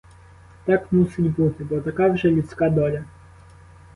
[0.65, 3.03] Так мусить бути, бо така вже людська доля.